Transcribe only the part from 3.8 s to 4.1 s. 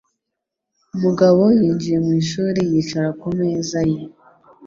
ye.